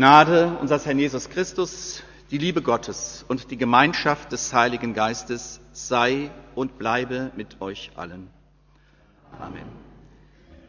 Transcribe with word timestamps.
Gnade 0.00 0.56
unseres 0.62 0.86
Herrn 0.86 0.98
Jesus 0.98 1.28
Christus, 1.28 2.02
die 2.30 2.38
Liebe 2.38 2.62
Gottes 2.62 3.22
und 3.28 3.50
die 3.50 3.58
Gemeinschaft 3.58 4.32
des 4.32 4.54
Heiligen 4.54 4.94
Geistes 4.94 5.60
sei 5.72 6.30
und 6.54 6.78
bleibe 6.78 7.32
mit 7.36 7.60
euch 7.60 7.90
allen. 7.96 8.30
Amen. 9.38 9.66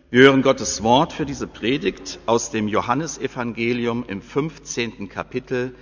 Wir 0.09 0.23
hören 0.23 0.41
Gottes 0.41 0.83
Wort 0.83 1.13
für 1.13 1.25
diese 1.25 1.47
Predigt 1.47 2.20
aus 2.25 2.52
dem 2.52 2.67
Johannesevangelium 2.67 4.04
im 4.05 4.21
15. 4.21 5.07
Kapitel, 5.07 5.75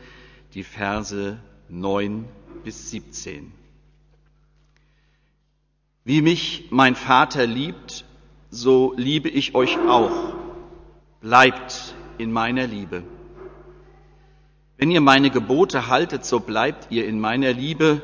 die 0.54 0.61
Verse 0.61 1.39
9 1.70 2.25
bis 2.63 2.91
17. 2.91 3.52
Wie 6.04 6.21
mich 6.21 6.68
mein 6.70 6.93
Vater 6.93 7.47
liebt, 7.47 8.05
so 8.52 8.93
liebe 8.95 9.27
ich 9.27 9.55
euch 9.55 9.75
auch. 9.88 10.36
Bleibt 11.20 11.95
in 12.20 12.31
meiner 12.31 12.68
Liebe. 12.68 13.02
Wenn 14.80 14.91
ihr 14.91 15.02
meine 15.02 15.30
Gebote 15.30 15.88
haltet, 15.90 16.23
so 16.23 16.40
bleibt 16.40 16.88
ihr 16.90 17.05
in 17.05 17.20
meiner 17.20 17.52
Liebe, 17.52 18.02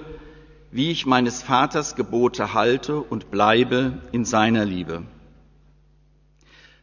wie 0.72 0.92
ich 0.92 1.06
meines 1.06 1.42
Vaters 1.42 1.96
Gebote 1.96 2.54
halte 2.54 2.98
und 2.98 3.32
bleibe 3.32 3.94
in 4.12 4.26
seiner 4.26 4.66
Liebe. 4.66 5.04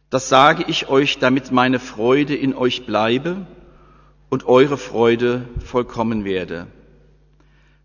Das 0.09 0.29
sage 0.29 0.65
ich 0.67 0.89
euch, 0.89 1.19
damit 1.19 1.51
meine 1.51 1.77
Freude 1.77 2.35
in 2.35 2.55
euch 2.55 2.87
bleibe 2.87 3.45
und 4.31 4.47
eure 4.47 4.79
Freude 4.79 5.47
vollkommen 5.63 6.25
werde. 6.25 6.65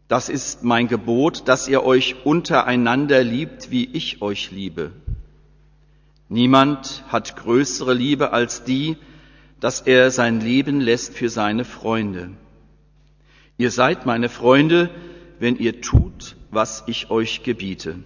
Das 0.09 0.31
ist 0.31 0.65
mein 0.65 0.89
Gebot, 0.89 1.47
dass 1.47 1.69
ihr 1.69 1.85
euch 1.85 2.25
untereinander 2.25 3.23
liebt, 3.23 3.71
wie 3.71 3.85
ich 3.85 4.23
euch 4.23 4.51
liebe. 4.51 4.93
Niemand 6.31 7.05
hat 7.09 7.37
größere 7.37 7.93
Liebe 7.93 8.33
als 8.33 8.65
die, 8.65 8.97
dass 9.61 9.81
er 9.81 10.11
sein 10.11 10.41
Leben 10.41 10.81
lässt 10.81 11.15
für 11.15 11.29
seine 11.29 11.65
Freunde. 11.65 12.31
Ihr 13.57 13.71
seid 13.71 14.07
meine 14.07 14.29
Freunde, 14.29 14.91
wenn 15.41 15.57
ihr 15.57 15.81
tut, 15.81 16.37
was 16.51 16.85
ich 16.87 17.11
euch 17.11 17.43
gebiete. 17.43 17.97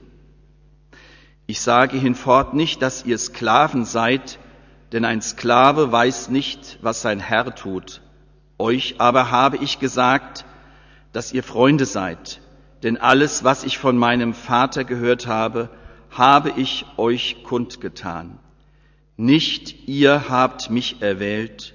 Ich 1.47 1.61
sage 1.61 1.99
hinfort 1.99 2.55
nicht, 2.55 2.81
dass 2.81 3.05
ihr 3.05 3.19
Sklaven 3.19 3.85
seid, 3.85 4.39
denn 4.93 5.05
ein 5.05 5.21
Sklave 5.21 5.93
weiß 5.93 6.31
nicht, 6.31 6.79
was 6.83 7.03
sein 7.03 7.21
Herr 7.21 7.55
tut. 7.55 8.01
Euch 8.59 8.97
aber 8.99 9.31
habe 9.31 9.59
ich 9.59 9.79
gesagt, 9.79 10.45
dass 11.13 11.33
ihr 11.33 11.43
Freunde 11.43 11.85
seid, 11.85 12.41
denn 12.83 12.97
alles, 12.97 13.45
was 13.45 13.65
ich 13.65 13.77
von 13.77 13.99
meinem 13.99 14.35
Vater 14.35 14.85
gehört 14.85 15.27
habe, 15.27 15.69
habe 16.11 16.53
ich 16.57 16.87
euch 16.97 17.43
kundgetan. 17.45 18.39
Nicht 19.17 19.89
ihr 19.89 20.29
habt 20.29 20.71
mich 20.71 21.03
erwählt, 21.03 21.75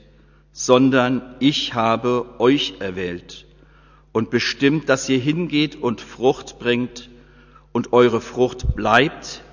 sondern 0.52 1.36
ich 1.40 1.76
habe 1.76 2.40
euch 2.40 2.76
erwählt 2.80 3.46
und 4.12 4.32
bestimmt, 4.32 4.90
dass 4.90 5.08
ihr 5.08 5.20
hingeht 5.20 5.76
und 5.76 6.02
Frucht 6.02 6.58
bringt 6.58 7.10
und 7.72 7.94
eure 7.94 8.20
Frucht 8.20 8.76
bleibt, 8.76 9.44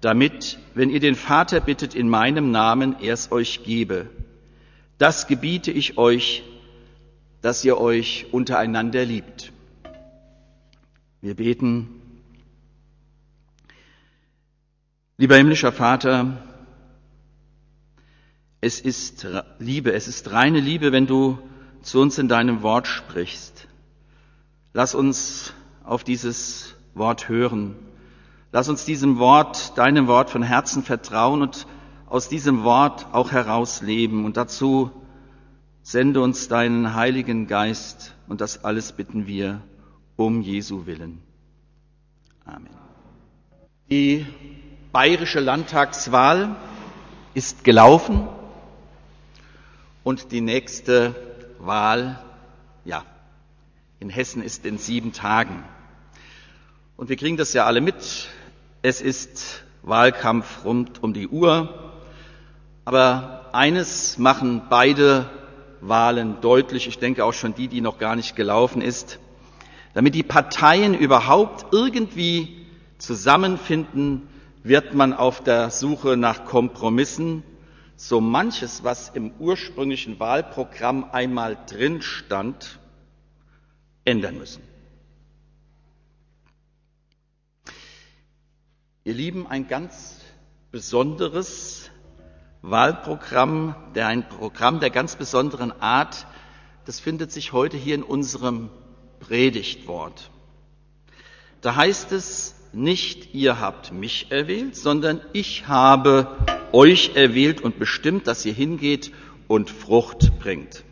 damit, 0.00 0.58
wenn 0.74 0.88
ihr 0.88 1.00
den 1.00 1.14
Vater 1.14 1.60
bittet 1.60 1.94
in 1.94 2.08
meinem 2.08 2.50
Namen, 2.50 2.96
er 3.00 3.12
es 3.12 3.30
euch 3.30 3.64
gebe. 3.64 4.08
Das 4.96 5.26
gebiete 5.26 5.70
ich 5.70 5.98
euch, 5.98 6.44
dass 7.42 7.62
ihr 7.62 7.76
euch 7.78 8.28
untereinander 8.32 9.04
liebt. 9.04 9.52
Wir 11.20 11.34
beten. 11.34 12.00
Lieber 15.18 15.36
himmlischer 15.36 15.72
Vater, 15.72 16.42
es 18.60 18.80
ist 18.80 19.26
Liebe, 19.58 19.92
es 19.92 20.08
ist 20.08 20.30
reine 20.32 20.60
Liebe, 20.60 20.92
wenn 20.92 21.06
du 21.06 21.38
zu 21.82 22.00
uns 22.00 22.18
in 22.18 22.28
deinem 22.28 22.62
Wort 22.62 22.86
sprichst. 22.86 23.68
Lass 24.72 24.94
uns 24.94 25.52
auf 25.84 26.04
dieses 26.04 26.74
Wort 26.94 27.28
hören. 27.28 27.76
Lass 28.52 28.68
uns 28.68 28.84
diesem 28.84 29.18
Wort, 29.18 29.76
deinem 29.78 30.06
Wort 30.06 30.30
von 30.30 30.42
Herzen 30.42 30.82
vertrauen 30.82 31.42
und 31.42 31.66
aus 32.06 32.28
diesem 32.28 32.64
Wort 32.64 33.06
auch 33.12 33.32
herausleben. 33.32 34.24
Und 34.24 34.36
dazu 34.36 34.90
sende 35.82 36.20
uns 36.20 36.48
deinen 36.48 36.94
Heiligen 36.94 37.46
Geist. 37.46 38.14
Und 38.28 38.40
das 38.40 38.64
alles 38.64 38.92
bitten 38.92 39.26
wir 39.26 39.62
um 40.16 40.40
Jesu 40.40 40.86
willen. 40.86 41.22
Amen. 42.44 42.70
Die 43.90 44.26
bayerische 44.92 45.40
Landtagswahl 45.40 46.56
ist 47.34 47.62
gelaufen. 47.62 48.26
Und 50.06 50.30
die 50.30 50.40
nächste 50.40 51.16
Wahl, 51.58 52.22
ja, 52.84 53.04
in 53.98 54.08
Hessen 54.08 54.40
ist 54.40 54.64
in 54.64 54.78
sieben 54.78 55.12
Tagen. 55.12 55.64
Und 56.96 57.08
wir 57.08 57.16
kriegen 57.16 57.36
das 57.36 57.52
ja 57.54 57.64
alle 57.64 57.80
mit. 57.80 58.28
Es 58.82 59.00
ist 59.00 59.64
Wahlkampf 59.82 60.64
rund 60.64 61.02
um 61.02 61.12
die 61.12 61.26
Uhr. 61.26 61.92
Aber 62.84 63.48
eines 63.52 64.16
machen 64.16 64.62
beide 64.70 65.28
Wahlen 65.80 66.40
deutlich, 66.40 66.86
ich 66.86 67.00
denke 67.00 67.24
auch 67.24 67.34
schon 67.34 67.56
die, 67.56 67.66
die 67.66 67.80
noch 67.80 67.98
gar 67.98 68.14
nicht 68.14 68.36
gelaufen 68.36 68.82
ist, 68.82 69.18
damit 69.92 70.14
die 70.14 70.22
Parteien 70.22 70.94
überhaupt 70.94 71.74
irgendwie 71.74 72.64
zusammenfinden, 72.98 74.28
wird 74.62 74.94
man 74.94 75.12
auf 75.12 75.42
der 75.42 75.70
Suche 75.70 76.16
nach 76.16 76.44
Kompromissen 76.44 77.42
so 77.96 78.20
manches, 78.20 78.84
was 78.84 79.08
im 79.08 79.32
ursprünglichen 79.38 80.20
Wahlprogramm 80.20 81.10
einmal 81.12 81.58
drin 81.66 82.02
stand, 82.02 82.78
ändern 84.04 84.38
müssen. 84.38 84.62
Ihr 89.04 89.14
Lieben, 89.14 89.46
ein 89.46 89.66
ganz 89.68 90.20
besonderes 90.70 91.90
Wahlprogramm, 92.60 93.74
der 93.94 94.08
ein 94.08 94.28
Programm 94.28 94.80
der 94.80 94.90
ganz 94.90 95.16
besonderen 95.16 95.72
Art, 95.80 96.26
das 96.84 97.00
findet 97.00 97.32
sich 97.32 97.52
heute 97.52 97.76
hier 97.76 97.94
in 97.94 98.02
unserem 98.02 98.70
Predigtwort. 99.20 100.30
Da 101.60 101.76
heißt 101.76 102.12
es 102.12 102.55
nicht, 102.72 103.34
ihr 103.34 103.60
habt 103.60 103.92
mich 103.92 104.30
erwählt, 104.30 104.76
sondern 104.76 105.20
ich 105.32 105.68
habe 105.68 106.36
euch 106.72 107.16
erwählt 107.16 107.60
und 107.60 107.78
bestimmt, 107.78 108.26
dass 108.26 108.44
ihr 108.44 108.52
hingeht 108.52 109.12
und 109.48 109.70
Frucht 109.70 110.38
bringt. 110.38 110.84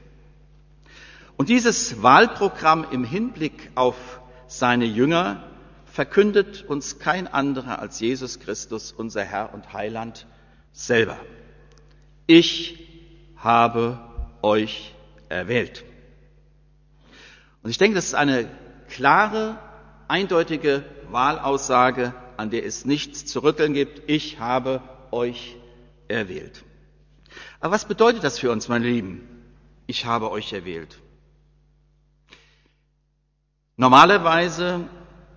Und 1.36 1.48
dieses 1.48 2.02
Wahlprogramm 2.02 2.86
im 2.90 3.04
Hinblick 3.04 3.70
auf 3.74 4.20
seine 4.46 4.84
Jünger 4.84 5.48
verkündet 5.84 6.64
uns 6.66 6.98
kein 6.98 7.26
anderer 7.26 7.78
als 7.80 8.00
Jesus 8.00 8.40
Christus, 8.40 8.92
unser 8.92 9.24
Herr 9.24 9.52
und 9.54 9.72
Heiland, 9.72 10.26
selber. 10.72 11.18
Ich 12.26 12.88
habe 13.36 14.00
euch 14.42 14.94
erwählt. 15.28 15.84
Und 17.62 17.70
ich 17.70 17.78
denke, 17.78 17.94
das 17.94 18.06
ist 18.06 18.14
eine 18.14 18.48
klare, 18.88 19.58
eindeutige 20.09 20.84
Wahlaussage, 21.10 22.15
an 22.37 22.50
der 22.50 22.65
es 22.65 22.84
nichts 22.84 23.26
zu 23.26 23.42
rütteln 23.42 23.75
gibt. 23.75 24.03
Ich 24.09 24.38
habe 24.41 24.82
euch 25.10 25.56
erwählt. 26.09 26.65
Aber 27.60 27.72
was 27.75 27.87
bedeutet 27.87 28.25
das 28.25 28.38
für 28.38 28.50
uns, 28.50 28.69
meine 28.69 28.87
Lieben? 28.87 29.28
Ich 29.87 30.06
habe 30.06 30.31
euch 30.31 30.53
erwählt. 30.53 30.98
Normalerweise 33.76 34.88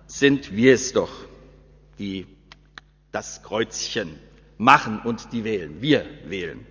sind 0.06 0.54
wir 0.54 0.74
es 0.74 0.92
doch, 0.92 1.10
die 1.98 2.26
das 3.10 3.42
Kreuzchen 3.42 4.18
machen 4.58 5.00
und 5.00 5.32
die 5.32 5.44
wählen. 5.44 5.80
Wir 5.80 6.06
wählen. 6.24 6.66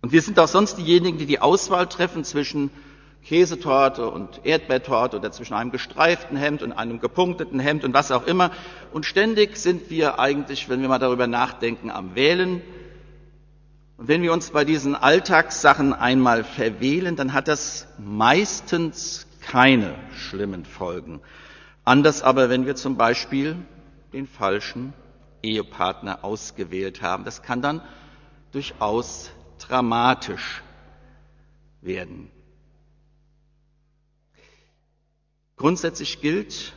Und 0.00 0.12
wir 0.12 0.22
sind 0.22 0.38
auch 0.38 0.48
sonst 0.48 0.76
diejenigen, 0.76 1.18
die 1.18 1.26
die 1.26 1.40
Auswahl 1.40 1.88
treffen 1.88 2.24
zwischen 2.24 2.70
Käsetorte 3.24 4.08
und 4.10 4.40
Erdbeertorte 4.44 5.16
oder 5.18 5.30
zwischen 5.30 5.54
einem 5.54 5.70
gestreiften 5.70 6.36
Hemd 6.36 6.62
und 6.62 6.72
einem 6.72 7.00
gepunkteten 7.00 7.60
Hemd 7.60 7.84
und 7.84 7.92
was 7.92 8.10
auch 8.10 8.26
immer. 8.26 8.50
Und 8.92 9.04
ständig 9.04 9.56
sind 9.56 9.90
wir 9.90 10.18
eigentlich, 10.18 10.68
wenn 10.68 10.80
wir 10.80 10.88
mal 10.88 10.98
darüber 10.98 11.26
nachdenken, 11.26 11.90
am 11.90 12.14
Wählen. 12.14 12.62
Und 13.96 14.08
wenn 14.08 14.22
wir 14.22 14.32
uns 14.32 14.50
bei 14.50 14.64
diesen 14.64 14.94
Alltagssachen 14.94 15.92
einmal 15.92 16.44
verwählen, 16.44 17.16
dann 17.16 17.32
hat 17.32 17.48
das 17.48 17.86
meistens 17.98 19.26
keine 19.40 19.94
schlimmen 20.12 20.64
Folgen. 20.64 21.20
Anders 21.84 22.22
aber, 22.22 22.48
wenn 22.48 22.66
wir 22.66 22.76
zum 22.76 22.96
Beispiel 22.96 23.56
den 24.12 24.26
falschen 24.26 24.92
Ehepartner 25.42 26.24
ausgewählt 26.24 27.02
haben. 27.02 27.24
Das 27.24 27.42
kann 27.42 27.62
dann 27.62 27.82
durchaus 28.52 29.30
dramatisch 29.58 30.62
werden. 31.80 32.30
Grundsätzlich 35.58 36.20
gilt, 36.20 36.72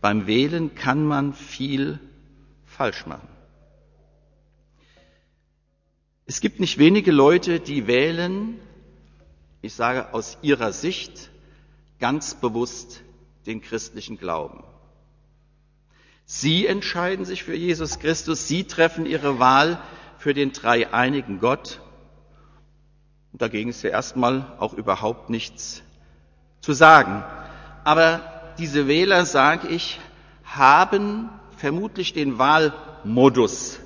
beim 0.00 0.26
Wählen 0.26 0.74
kann 0.74 1.06
man 1.06 1.32
viel 1.32 2.00
falsch 2.64 3.06
machen. 3.06 3.28
Es 6.26 6.40
gibt 6.40 6.60
nicht 6.60 6.78
wenige 6.78 7.12
Leute, 7.12 7.60
die 7.60 7.86
wählen, 7.86 8.60
ich 9.62 9.72
sage 9.72 10.12
aus 10.12 10.36
ihrer 10.42 10.72
Sicht 10.72 11.30
ganz 12.00 12.34
bewusst 12.34 13.02
den 13.46 13.62
christlichen 13.62 14.18
Glauben. 14.18 14.62
Sie 16.26 16.66
entscheiden 16.66 17.24
sich 17.24 17.44
für 17.44 17.54
Jesus 17.54 17.98
Christus, 17.98 18.46
sie 18.46 18.64
treffen 18.64 19.06
ihre 19.06 19.38
Wahl 19.38 19.80
für 20.18 20.34
den 20.34 20.52
dreieinigen 20.52 21.38
Gott. 21.38 21.80
Und 23.32 23.40
dagegen 23.40 23.70
ist 23.70 23.82
ja 23.82 23.90
erstmal 23.90 24.56
auch 24.58 24.74
überhaupt 24.74 25.30
nichts 25.30 25.82
zu 26.60 26.72
sagen. 26.72 27.24
Aber 27.88 28.20
diese 28.58 28.86
Wähler, 28.86 29.24
sage 29.24 29.68
ich, 29.68 29.98
haben 30.44 31.30
vermutlich 31.56 32.12
den 32.12 32.36
Wahlmodus 32.36 33.80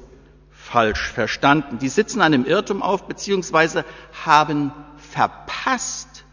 falsch 0.50 1.06
verstanden. 1.06 1.78
Die 1.78 1.88
sitzen 1.88 2.20
einem 2.20 2.44
Irrtum 2.44 2.82
auf, 2.82 3.06
beziehungsweise 3.06 3.84
haben 4.24 4.72
verpasst, 4.96 6.24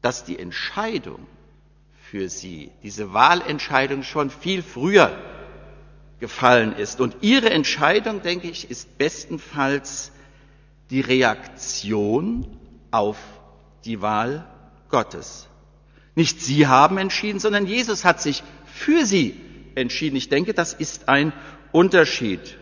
dass 0.00 0.24
die 0.24 0.38
Entscheidung 0.38 1.26
für 2.10 2.30
sie, 2.30 2.70
diese 2.82 3.12
Wahlentscheidung 3.12 4.02
schon 4.02 4.30
viel 4.30 4.62
früher 4.62 5.18
gefallen 6.18 6.74
ist. 6.74 6.98
Und 7.02 7.16
ihre 7.20 7.50
Entscheidung, 7.50 8.22
denke 8.22 8.48
ich, 8.48 8.70
ist 8.70 8.96
bestenfalls 8.96 10.12
die 10.88 11.02
Reaktion 11.02 12.46
auf 12.90 13.18
die 13.84 14.00
Wahl 14.00 14.46
Gottes. 14.88 15.49
Nicht 16.20 16.42
sie 16.42 16.66
haben 16.66 16.98
entschieden, 16.98 17.38
sondern 17.38 17.64
Jesus 17.64 18.04
hat 18.04 18.20
sich 18.20 18.42
für 18.66 19.06
sie 19.06 19.40
entschieden. 19.74 20.16
Ich 20.16 20.28
denke, 20.28 20.52
das 20.52 20.74
ist 20.74 21.08
ein 21.08 21.32
Unterschied. 21.72 22.58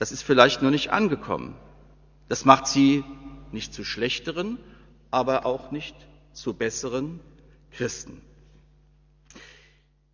Das 0.00 0.10
ist 0.10 0.22
vielleicht 0.22 0.62
nur 0.62 0.72
nicht 0.72 0.90
angekommen. 0.90 1.54
Das 2.28 2.44
macht 2.44 2.66
sie 2.66 3.04
nicht 3.52 3.72
zu 3.72 3.84
schlechteren, 3.84 4.58
aber 5.12 5.46
auch 5.46 5.70
nicht 5.70 5.94
zu 6.32 6.54
besseren 6.54 7.20
Christen. 7.70 8.20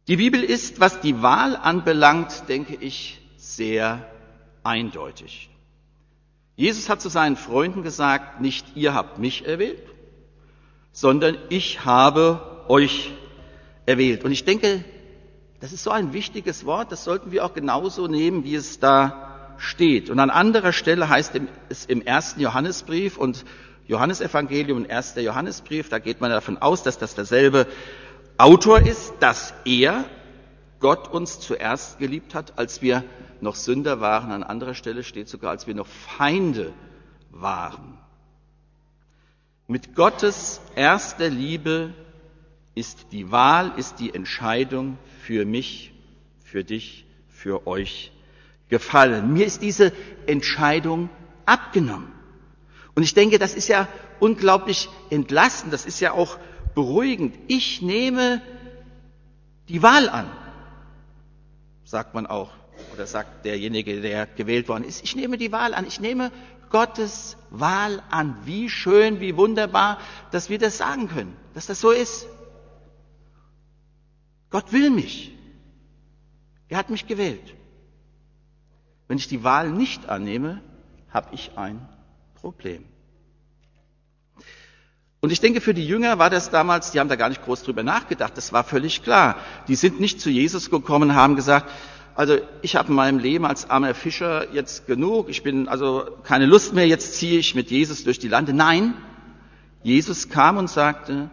Die 0.09 0.17
Bibel 0.17 0.45
ist, 0.45 0.79
was 0.79 1.01
die 1.01 1.23
Wahl 1.23 1.57
anbelangt, 1.57 2.51
denke 2.51 2.75
ich, 2.75 3.19
sehr 3.39 4.07
eindeutig. 4.63 5.49
Jesus 6.55 6.91
hat 6.91 7.01
zu 7.01 7.09
seinen 7.09 7.37
Freunden 7.37 7.83
gesagt, 7.83 8.43
nicht 8.43 8.77
ihr 8.77 8.93
habt 8.93 9.17
mich 9.19 9.47
erwählt, 9.47 9.96
sondern 10.97 11.37
ich 11.51 11.85
habe 11.85 12.65
euch 12.69 13.13
erwählt. 13.85 14.25
Und 14.25 14.33
ich 14.33 14.47
denke, 14.47 14.83
das 15.61 15.75
ist 15.75 15.85
so 15.85 15.91
ein 15.91 16.15
wichtiges 16.15 16.65
Wort, 16.65 16.91
das 16.91 17.05
sollten 17.05 17.31
wir 17.33 17.45
auch 17.45 17.53
genauso 17.53 18.07
nehmen, 18.07 18.45
wie 18.45 18.55
es 18.55 18.81
da 18.81 19.55
steht. 19.59 20.09
Und 20.09 20.19
an 20.21 20.31
anderer 20.31 20.73
Stelle 20.73 21.11
heißt 21.11 21.39
es 21.69 21.85
im 21.85 22.01
ersten 22.01 22.41
Johannesbrief 22.41 23.19
und 23.19 23.45
Johannesevangelium 23.87 24.79
und 24.79 24.85
erster 24.87 25.21
Johannesbrief, 25.21 25.91
da 25.91 25.99
geht 25.99 26.23
man 26.23 26.31
davon 26.31 26.57
aus, 26.57 26.83
dass 26.83 26.97
das 26.97 27.15
derselbe 27.15 27.67
Autor 28.39 28.81
ist, 28.81 29.13
dass 29.21 29.53
er, 29.67 30.07
Gott 30.81 31.09
uns 31.13 31.41
zuerst 31.41 31.99
geliebt 31.99 32.35
hat, 32.35 32.59
als 32.59 32.81
wir 32.81 33.05
noch 33.43 33.55
Sünder 33.55 34.01
waren. 34.01 34.33
An 34.33 34.43
anderer 34.43 34.73
Stelle 34.73 35.05
steht 35.05 35.29
sogar, 35.29 35.51
als 35.51 35.67
wir 35.67 35.75
noch 35.75 35.87
Feinde 35.87 36.73
waren. 37.31 37.99
Mit 39.69 39.97
Gottes 39.97 40.61
erster 40.77 41.29
Liebe 41.29 41.93
ist 42.77 43.07
die 43.11 43.33
Wahl, 43.33 43.73
ist 43.77 43.99
die 43.99 44.15
Entscheidung 44.15 44.97
für 45.23 45.45
mich, 45.45 45.93
für 46.45 46.63
dich, 46.63 47.05
für 47.29 47.67
euch 47.67 48.13
gefallen. 48.69 49.33
Mir 49.33 49.45
ist 49.45 49.63
diese 49.63 49.93
Entscheidung 50.27 51.09
abgenommen. 51.47 52.13
Und 52.95 53.03
ich 53.03 53.15
denke, 53.15 53.41
das 53.41 53.55
ist 53.55 53.67
ja 53.67 53.89
unglaublich 54.21 54.89
entlastend, 55.11 55.73
das 55.73 55.85
ist 55.85 55.99
ja 56.01 56.13
auch 56.13 56.39
beruhigend. 56.77 57.35
Ich 57.49 57.83
nehme 57.83 58.41
die 59.69 59.83
Wahl 59.83 60.09
an, 60.09 60.31
sagt 61.85 62.15
man 62.15 62.27
auch, 62.27 62.51
oder 62.95 63.07
sagt 63.07 63.45
derjenige, 63.45 64.01
der 64.01 64.27
gewählt 64.27 64.69
worden 64.69 64.85
ist. 64.85 65.03
Ich 65.03 65.17
nehme 65.17 65.39
die 65.39 65.51
Wahl 65.51 65.75
an, 65.75 65.87
ich 65.87 65.99
nehme 65.99 66.31
Gottes 66.71 67.37
Wahl 67.51 68.03
an. 68.11 68.37
Wie 68.45 68.69
schön, 68.69 69.21
wie 69.21 69.37
wunderbar, 69.37 69.99
dass 70.31 70.51
wir 70.51 70.59
das 70.59 70.79
sagen 70.79 71.09
können, 71.09 71.37
dass 71.55 71.67
das 71.67 71.81
so 71.81 71.91
ist. 71.91 72.27
Gott 74.51 74.73
will 74.73 74.91
mich. 74.91 75.33
Er 76.69 76.79
hat 76.79 76.91
mich 76.91 77.07
gewählt. 77.07 77.55
Wenn 79.09 79.19
ich 79.19 79.29
die 79.29 79.45
Wahl 79.45 79.71
nicht 79.71 80.09
annehme, 80.09 80.61
habe 81.11 81.35
ich 81.35 81.57
ein 81.57 81.89
Problem. 82.35 82.85
Und 85.21 85.33
ich 85.33 85.41
denke, 85.41 85.61
für 85.61 85.75
die 85.75 85.87
Jünger 85.87 86.19
war 86.19 86.31
das 86.31 86.51
damals, 86.51 86.91
die 86.91 87.01
haben 87.01 87.09
da 87.09 87.17
gar 87.17 87.29
nicht 87.29 87.45
groß 87.45 87.63
drüber 87.63 87.83
nachgedacht, 87.83 88.37
das 88.37 88.53
war 88.53 88.65
völlig 88.65 89.03
klar. 89.03 89.37
Die 89.67 89.75
sind 89.75 89.99
nicht 89.99 90.21
zu 90.21 90.31
Jesus 90.31 90.71
gekommen, 90.71 91.15
haben 91.15 91.37
gesagt, 91.37 91.71
also 92.17 92.39
ich 92.63 92.77
habe 92.77 92.89
in 92.89 92.95
meinem 92.95 93.19
Leben 93.19 93.45
als 93.45 93.69
armer 93.69 93.95
Fischer 93.95 94.53
jetzt 94.55 94.87
genug, 94.87 95.29
ich 95.29 95.43
bin 95.43 95.69
also 95.69 96.09
keine 96.23 96.47
Lust 96.47 96.73
mehr, 96.73 96.89
jetzt 96.89 97.15
ziehe 97.15 97.39
ich 97.39 97.55
mit 97.55 97.71
Jesus 97.71 98.05
durch 98.05 98.19
die 98.19 98.29
Lande. 98.29 98.55
Nein, 98.55 98.95
Jesus 99.83 100.31
kam 100.31 100.57
und 100.57 100.71
sagte, 100.71 101.31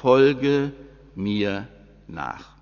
folge 0.00 0.72
mir 1.14 1.68
nach. 2.08 2.52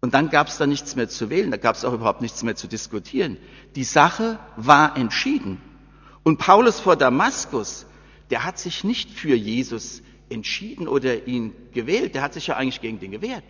Und 0.00 0.14
dann 0.14 0.30
gab 0.30 0.46
es 0.46 0.56
da 0.56 0.66
nichts 0.66 0.94
mehr 0.94 1.08
zu 1.08 1.30
wählen, 1.30 1.50
da 1.50 1.56
gab 1.56 1.74
es 1.74 1.84
auch 1.84 1.92
überhaupt 1.92 2.22
nichts 2.22 2.44
mehr 2.44 2.54
zu 2.54 2.68
diskutieren. 2.68 3.36
Die 3.74 3.84
Sache 3.84 4.38
war 4.56 4.96
entschieden. 4.96 5.60
Und 6.22 6.38
Paulus 6.38 6.78
vor 6.78 6.94
Damaskus, 6.94 7.86
der 8.30 8.44
hat 8.44 8.58
sich 8.58 8.84
nicht 8.84 9.10
für 9.10 9.34
Jesus 9.34 10.02
entschieden 10.28 10.86
oder 10.86 11.26
ihn 11.26 11.52
gewählt, 11.72 12.14
der 12.14 12.22
hat 12.22 12.34
sich 12.34 12.46
ja 12.46 12.56
eigentlich 12.56 12.80
gegen 12.80 13.00
den 13.00 13.10
gewehrt. 13.10 13.44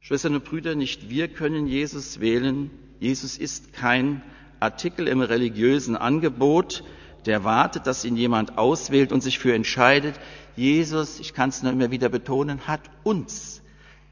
Schwestern 0.00 0.34
und 0.36 0.44
Brüder, 0.44 0.74
nicht 0.74 1.10
wir 1.10 1.28
können 1.28 1.66
Jesus 1.66 2.20
wählen. 2.20 2.70
Jesus 3.00 3.36
ist 3.36 3.72
kein 3.72 4.22
Artikel 4.60 5.06
im 5.06 5.20
religiösen 5.20 5.96
Angebot, 5.96 6.84
der 7.26 7.44
wartet, 7.44 7.86
dass 7.86 8.04
ihn 8.04 8.16
jemand 8.16 8.58
auswählt 8.58 9.12
und 9.12 9.22
sich 9.22 9.38
für 9.38 9.54
entscheidet. 9.54 10.14
Jesus, 10.56 11.20
ich 11.20 11.34
kann 11.34 11.50
es 11.50 11.62
nur 11.62 11.72
immer 11.72 11.90
wieder 11.90 12.08
betonen, 12.08 12.66
hat 12.66 12.80
uns 13.04 13.62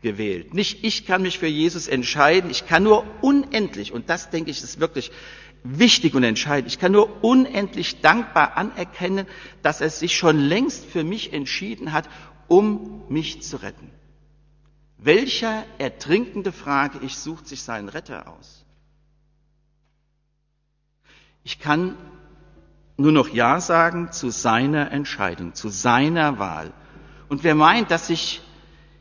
gewählt. 0.03 0.55
Nicht 0.55 0.85
ich 0.85 1.07
kann 1.07 1.23
mich 1.23 1.39
für 1.39 1.47
Jesus 1.47 1.89
entscheiden, 1.89 2.51
ich 2.51 2.67
kann 2.67 2.83
nur 2.83 3.05
unendlich, 3.23 3.93
und 3.93 4.09
das 4.11 4.31
denke 4.31 4.51
ich 4.51 4.63
ist 4.63 4.79
wirklich 4.79 5.11
wichtig 5.65 6.15
und 6.15 6.23
entscheidend, 6.23 6.71
ich 6.71 6.79
kann 6.79 6.93
nur 6.93 7.25
unendlich 7.25 8.01
dankbar 8.01 8.57
anerkennen, 8.57 9.27
dass 9.63 9.81
er 9.81 9.91
sich 9.91 10.15
schon 10.15 10.39
längst 10.39 10.85
für 10.85 11.03
mich 11.03 11.33
entschieden 11.33 11.93
hat, 11.93 12.09
um 12.49 13.03
mich 13.09 13.43
zu 13.43 13.57
retten. 13.57 13.91
Welcher 14.99 15.65
Ertrinkende, 15.79 16.53
frage 16.53 17.01
ich, 17.03 17.17
sucht 17.17 17.47
sich 17.47 17.63
seinen 17.63 17.89
Retter 17.89 18.29
aus? 18.29 18.65
Ich 21.45 21.61
kann 21.61 21.97
nur 22.97 23.13
noch 23.13 23.29
Ja 23.29 23.61
sagen 23.61 24.11
zu 24.11 24.31
seiner 24.31 24.91
Entscheidung, 24.91 25.55
zu 25.55 25.69
seiner 25.69 26.39
Wahl. 26.39 26.73
Und 27.29 27.45
wer 27.45 27.55
meint, 27.55 27.91
dass 27.91 28.07
sich 28.07 28.41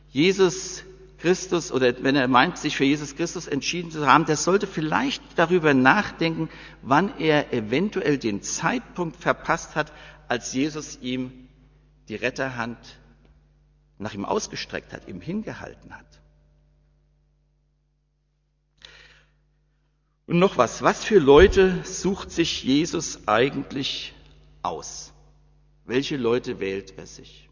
Jesus 0.09 0.83
Christus 1.17 1.71
oder 1.71 2.03
wenn 2.03 2.15
er 2.15 2.27
meint, 2.27 2.57
sich 2.57 2.75
für 2.75 2.83
Jesus 2.83 3.15
Christus 3.15 3.47
entschieden 3.47 3.89
zu 3.89 4.05
haben, 4.05 4.25
der 4.25 4.35
sollte 4.35 4.67
vielleicht 4.67 5.23
darüber 5.37 5.73
nachdenken, 5.73 6.49
wann 6.81 7.17
er 7.17 7.53
eventuell 7.53 8.17
den 8.17 8.41
Zeitpunkt 8.41 9.17
verpasst 9.17 9.75
hat, 9.75 9.91
als 10.27 10.53
Jesus 10.53 10.99
ihm 11.01 11.31
die 12.09 12.15
Retterhand 12.15 12.77
nach 13.97 14.13
ihm 14.13 14.25
ausgestreckt 14.25 14.93
hat, 14.93 15.07
ihm 15.07 15.21
hingehalten 15.21 15.95
hat. 15.95 16.21
Und 20.27 20.39
noch 20.39 20.57
was, 20.57 20.81
was 20.81 21.03
für 21.03 21.19
Leute 21.19 21.83
sucht 21.83 22.31
sich 22.31 22.63
Jesus 22.63 23.27
eigentlich 23.27 24.13
aus? 24.63 25.13
Welche 25.85 26.17
Leute 26.17 26.59
wählt 26.59 26.97
er 26.97 27.05
sich? 27.05 27.47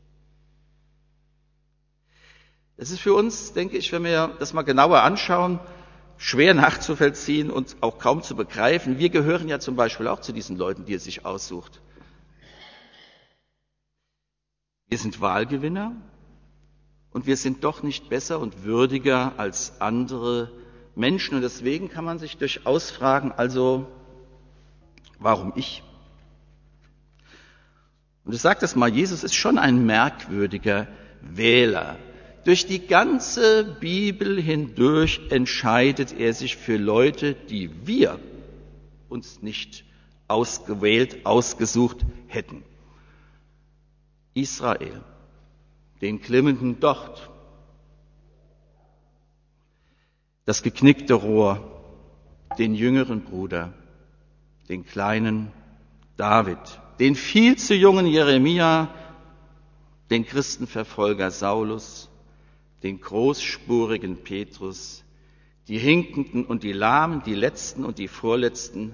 Es 2.75 2.89
ist 2.89 2.99
für 2.99 3.13
uns, 3.13 3.53
denke 3.53 3.77
ich, 3.77 3.91
wenn 3.91 4.03
wir 4.03 4.35
das 4.39 4.53
mal 4.53 4.63
genauer 4.63 5.03
anschauen, 5.03 5.59
schwer 6.17 6.55
nachzuvollziehen 6.55 7.51
und 7.51 7.77
auch 7.81 7.99
kaum 7.99 8.23
zu 8.23 8.35
begreifen. 8.35 8.97
Wir 8.97 9.09
gehören 9.09 9.47
ja 9.47 9.59
zum 9.59 9.75
Beispiel 9.75 10.07
auch 10.07 10.21
zu 10.21 10.33
diesen 10.33 10.57
Leuten, 10.57 10.85
die 10.85 10.95
er 10.95 10.99
sich 10.99 11.25
aussucht. 11.25 11.81
Wir 14.87 14.97
sind 14.97 15.21
Wahlgewinner 15.21 15.95
und 17.13 17.27
wir 17.27 17.37
sind 17.37 17.63
doch 17.63 17.83
nicht 17.83 18.09
besser 18.09 18.39
und 18.39 18.63
würdiger 18.63 19.33
als 19.37 19.79
andere 19.79 20.51
Menschen. 20.95 21.35
Und 21.35 21.41
deswegen 21.41 21.89
kann 21.89 22.03
man 22.03 22.19
sich 22.19 22.37
durchaus 22.37 22.89
fragen, 22.89 23.31
also 23.31 23.87
warum 25.19 25.53
ich? 25.55 25.83
Und 28.25 28.33
ich 28.33 28.41
sage 28.41 28.59
das 28.61 28.75
mal, 28.75 28.89
Jesus 28.89 29.23
ist 29.23 29.35
schon 29.35 29.57
ein 29.57 29.85
merkwürdiger 29.85 30.87
Wähler. 31.21 31.97
Durch 32.45 32.65
die 32.65 32.87
ganze 32.87 33.63
Bibel 33.79 34.41
hindurch 34.41 35.21
entscheidet 35.29 36.17
er 36.19 36.33
sich 36.33 36.57
für 36.57 36.77
Leute, 36.77 37.35
die 37.35 37.69
wir 37.85 38.19
uns 39.07 39.41
nicht 39.41 39.85
ausgewählt, 40.27 41.25
ausgesucht 41.25 41.99
hätten. 42.27 42.63
Israel, 44.33 45.03
den 46.01 46.21
klimmenden 46.21 46.79
Docht, 46.79 47.29
das 50.45 50.63
geknickte 50.63 51.13
Rohr, 51.13 51.59
den 52.57 52.75
jüngeren 52.75 53.21
Bruder, 53.21 53.73
den 54.69 54.85
kleinen 54.85 55.51
David, 56.17 56.59
den 56.99 57.15
viel 57.15 57.57
zu 57.57 57.73
jungen 57.73 58.05
Jeremia, 58.05 58.89
den 60.09 60.25
Christenverfolger 60.25 61.31
Saulus, 61.31 62.09
den 62.83 62.99
großspurigen 62.99 64.23
Petrus, 64.23 65.03
die 65.67 65.77
Hinkenden 65.77 66.45
und 66.45 66.63
die 66.63 66.73
Lahmen, 66.73 67.23
die 67.23 67.35
Letzten 67.35 67.85
und 67.85 67.97
die 67.97 68.09
Vorletzten, 68.09 68.93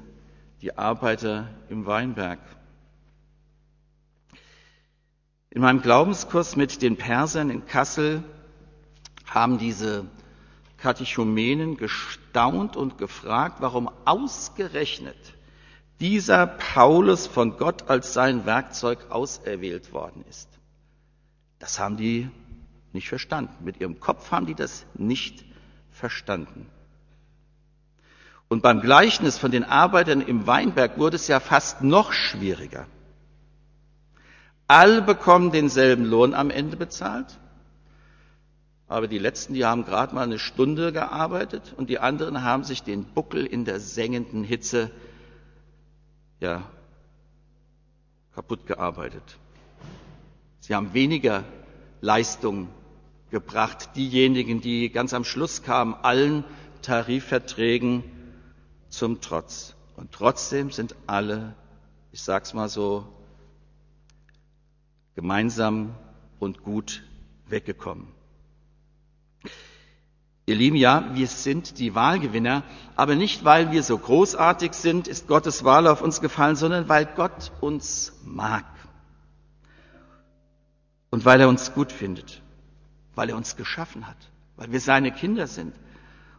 die 0.62 0.78
Arbeiter 0.78 1.50
im 1.70 1.86
Weinberg. 1.86 2.40
In 5.52 5.62
meinem 5.62 5.82
Glaubenskurs 5.82 6.56
mit 6.56 6.82
den 6.82 6.98
Persern 6.98 7.50
in 7.50 7.66
Kassel 7.66 8.24
haben 9.26 9.58
diese 9.58 10.06
Katechumenen 10.78 11.76
gestaunt 11.78 12.76
und 12.76 12.98
gefragt, 12.98 13.58
warum 13.60 13.90
ausgerechnet 14.06 15.18
dieser 16.00 16.48
Paulus 16.48 17.28
von 17.28 17.58
Gott 17.58 17.90
als 17.90 18.14
sein 18.14 18.46
Werkzeug 18.46 19.08
auserwählt 19.10 19.92
worden 19.92 20.24
ist. 20.30 20.48
Das 21.58 21.80
haben 21.80 21.98
die 21.98 22.30
nicht 22.94 23.10
verstanden. 23.10 23.54
Mit 23.66 23.82
ihrem 23.82 24.00
Kopf 24.00 24.32
haben 24.32 24.46
die 24.46 24.56
das 24.56 24.86
nicht 24.94 25.44
verstanden. 25.92 26.68
Und 28.48 28.62
beim 28.64 28.82
Gleichnis 28.82 29.38
von 29.38 29.52
den 29.52 29.64
Arbeitern 29.64 30.22
im 30.22 30.48
Weinberg 30.48 30.98
wurde 30.98 31.18
es 31.18 31.28
ja 31.28 31.40
fast 31.40 31.82
noch 31.84 32.14
schwieriger. 32.14 32.88
Alle 34.70 35.02
bekommen 35.02 35.52
denselben 35.52 36.06
Lohn 36.06 36.36
am 36.36 36.52
Ende 36.52 36.78
bezahlt. 36.78 37.40
Aber 38.88 39.08
die 39.08 39.18
letzten, 39.18 39.56
die 39.56 39.66
haben 39.66 39.84
gerade 39.84 40.14
mal 40.14 40.22
eine 40.22 40.38
Stunde 40.38 40.94
gearbeitet 40.94 41.74
und 41.76 41.90
die 41.90 41.98
anderen 41.98 42.44
haben 42.44 42.64
sich 42.64 42.84
den 42.84 43.04
Buckel 43.04 43.48
in 43.48 43.66
der 43.66 43.80
sengenden 43.80 44.44
Hitze 44.44 44.92
ja, 46.40 46.62
kaputt 48.36 48.68
gearbeitet. 48.68 49.24
Sie 50.60 50.76
haben 50.76 50.94
weniger 50.94 51.46
Leistung 52.02 52.70
gebracht, 53.32 53.96
diejenigen, 53.96 54.62
die 54.62 54.92
ganz 54.92 55.16
am 55.16 55.24
Schluss 55.24 55.64
kamen, 55.64 55.96
allen 55.96 56.44
Tarifverträgen 56.84 58.04
zum 58.90 59.20
Trotz. 59.20 59.74
Und 59.96 60.12
trotzdem 60.12 60.70
sind 60.70 60.96
alle, 61.08 61.56
ich 62.12 62.22
sag's 62.22 62.54
mal 62.54 62.70
so, 62.70 63.08
gemeinsam 65.20 65.96
und 66.40 66.64
gut 66.64 67.04
weggekommen. 67.50 68.08
Ihr 70.46 70.56
Lieben, 70.56 70.78
ja, 70.78 71.10
wir 71.14 71.28
sind 71.28 71.78
die 71.78 71.94
Wahlgewinner, 71.94 72.64
aber 72.96 73.16
nicht, 73.16 73.44
weil 73.44 73.70
wir 73.74 73.84
so 73.84 73.98
großartig 73.98 74.72
sind, 74.72 75.10
ist 75.10 75.28
Gottes 75.28 75.66
Wahl 75.66 75.88
auf 75.88 76.02
uns 76.02 76.22
gefallen, 76.22 76.56
sondern 76.56 76.88
weil 76.88 77.06
Gott 77.06 77.52
uns 77.60 78.14
mag. 78.24 78.64
Und 81.10 81.26
weil 81.26 81.42
er 81.42 81.50
uns 81.50 81.74
gut 81.74 81.92
findet, 81.92 82.42
weil 83.14 83.30
er 83.30 83.36
uns 83.36 83.58
geschaffen 83.58 84.08
hat, 84.08 84.30
weil 84.56 84.72
wir 84.72 84.80
seine 84.80 85.12
Kinder 85.12 85.48
sind. 85.48 85.76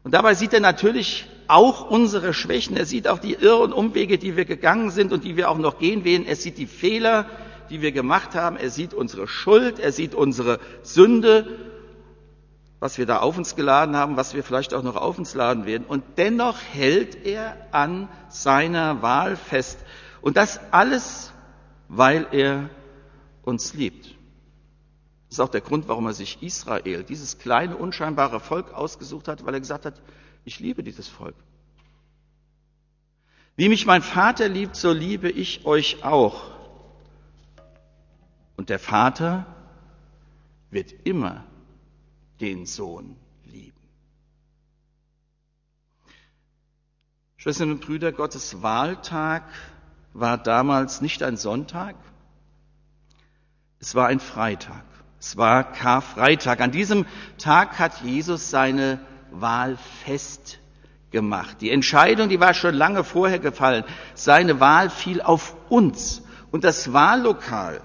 Und 0.04 0.14
dabei 0.14 0.32
sieht 0.32 0.54
er 0.54 0.60
natürlich 0.60 1.28
auch 1.48 1.90
unsere 1.90 2.32
Schwächen. 2.32 2.78
Er 2.78 2.86
sieht 2.86 3.06
auch 3.08 3.18
die 3.18 3.36
Irr- 3.36 3.60
und 3.60 3.74
Umwege, 3.74 4.16
die 4.16 4.38
wir 4.38 4.46
gegangen 4.46 4.90
sind 4.90 5.12
und 5.12 5.24
die 5.24 5.36
wir 5.36 5.50
auch 5.50 5.58
noch 5.58 5.78
gehen 5.78 6.04
werden. 6.04 6.24
Er 6.24 6.36
sieht 6.36 6.56
die 6.56 6.66
Fehler, 6.66 7.26
die 7.70 7.80
wir 7.80 7.92
gemacht 7.92 8.34
haben. 8.34 8.56
Er 8.56 8.70
sieht 8.70 8.92
unsere 8.92 9.26
Schuld. 9.26 9.78
Er 9.78 9.92
sieht 9.92 10.14
unsere 10.14 10.58
Sünde, 10.82 11.58
was 12.80 12.98
wir 12.98 13.06
da 13.06 13.18
auf 13.18 13.38
uns 13.38 13.56
geladen 13.56 13.96
haben, 13.96 14.16
was 14.16 14.34
wir 14.34 14.42
vielleicht 14.42 14.74
auch 14.74 14.82
noch 14.82 14.96
auf 14.96 15.18
uns 15.18 15.34
laden 15.34 15.66
werden. 15.66 15.84
Und 15.86 16.02
dennoch 16.16 16.58
hält 16.60 17.24
er 17.24 17.56
an 17.72 18.08
seiner 18.28 19.02
Wahl 19.02 19.36
fest. 19.36 19.78
Und 20.20 20.36
das 20.36 20.60
alles, 20.72 21.32
weil 21.88 22.26
er 22.32 22.70
uns 23.42 23.74
liebt. 23.74 24.06
Das 25.28 25.38
ist 25.38 25.40
auch 25.40 25.48
der 25.48 25.60
Grund, 25.60 25.86
warum 25.86 26.06
er 26.06 26.12
sich 26.12 26.42
Israel, 26.42 27.04
dieses 27.04 27.38
kleine, 27.38 27.76
unscheinbare 27.76 28.40
Volk 28.40 28.74
ausgesucht 28.74 29.28
hat, 29.28 29.46
weil 29.46 29.54
er 29.54 29.60
gesagt 29.60 29.86
hat, 29.86 30.00
ich 30.44 30.58
liebe 30.58 30.82
dieses 30.82 31.06
Volk. 31.06 31.36
Wie 33.56 33.68
mich 33.68 33.86
mein 33.86 34.02
Vater 34.02 34.48
liebt, 34.48 34.74
so 34.74 34.90
liebe 34.90 35.30
ich 35.30 35.66
euch 35.66 36.02
auch. 36.02 36.59
Und 38.60 38.68
der 38.68 38.78
Vater 38.78 39.46
wird 40.70 40.92
immer 41.04 41.44
den 42.42 42.66
Sohn 42.66 43.16
lieben. 43.46 43.80
Schwestern 47.38 47.70
und 47.70 47.80
Brüder, 47.80 48.12
Gottes 48.12 48.60
Wahltag 48.60 49.44
war 50.12 50.36
damals 50.36 51.00
nicht 51.00 51.22
ein 51.22 51.38
Sonntag, 51.38 51.96
es 53.78 53.94
war 53.94 54.08
ein 54.08 54.20
Freitag. 54.20 54.84
Es 55.18 55.38
war 55.38 55.64
Karfreitag. 55.72 56.60
An 56.60 56.70
diesem 56.70 57.06
Tag 57.38 57.78
hat 57.78 58.02
Jesus 58.02 58.50
seine 58.50 59.00
Wahl 59.30 59.78
festgemacht. 60.04 61.62
Die 61.62 61.70
Entscheidung, 61.70 62.28
die 62.28 62.40
war 62.40 62.52
schon 62.52 62.74
lange 62.74 63.04
vorher 63.04 63.38
gefallen. 63.38 63.84
Seine 64.12 64.60
Wahl 64.60 64.90
fiel 64.90 65.22
auf 65.22 65.56
uns. 65.70 66.20
Und 66.50 66.64
das 66.64 66.92
Wahllokal, 66.92 67.80